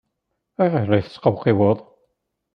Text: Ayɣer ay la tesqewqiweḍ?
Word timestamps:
Ayɣer 0.61 0.87
ay 0.89 0.89
la 0.99 1.05
tesqewqiweḍ? 1.05 1.77